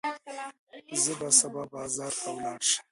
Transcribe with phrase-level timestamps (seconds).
[1.03, 2.79] زه به سبا بازار ته ولاړ شم.